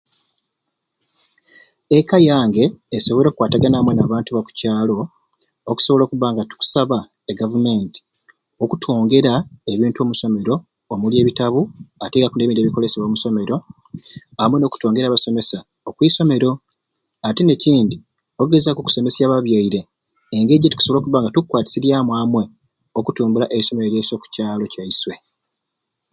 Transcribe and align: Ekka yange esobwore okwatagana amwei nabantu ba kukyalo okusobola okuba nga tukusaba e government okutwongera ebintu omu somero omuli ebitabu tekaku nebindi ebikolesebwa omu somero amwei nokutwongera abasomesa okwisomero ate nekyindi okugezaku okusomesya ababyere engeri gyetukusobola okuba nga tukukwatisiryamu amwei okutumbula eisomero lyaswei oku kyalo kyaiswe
Ekka 1.97 2.17
yange 2.29 2.63
esobwore 2.97 3.27
okwatagana 3.29 3.75
amwei 3.77 3.97
nabantu 3.97 4.29
ba 4.35 4.45
kukyalo 4.47 4.95
okusobola 5.71 6.03
okuba 6.05 6.27
nga 6.33 6.43
tukusaba 6.49 6.97
e 7.31 7.33
government 7.39 7.93
okutwongera 8.63 9.33
ebintu 9.73 9.97
omu 9.99 10.13
somero 10.21 10.55
omuli 10.93 11.15
ebitabu 11.17 11.61
tekaku 12.13 12.35
nebindi 12.37 12.61
ebikolesebwa 12.61 13.05
omu 13.07 13.17
somero 13.23 13.55
amwei 14.41 14.59
nokutwongera 14.61 15.05
abasomesa 15.07 15.57
okwisomero 15.89 16.51
ate 17.27 17.41
nekyindi 17.45 17.97
okugezaku 18.39 18.79
okusomesya 18.81 19.23
ababyere 19.25 19.81
engeri 20.35 20.61
gyetukusobola 20.61 20.99
okuba 21.01 21.21
nga 21.21 21.31
tukukwatisiryamu 21.33 22.11
amwei 22.21 22.49
okutumbula 22.99 23.45
eisomero 23.55 23.87
lyaswei 23.91 24.17
oku 24.17 24.27
kyalo 24.33 24.63
kyaiswe 24.73 25.13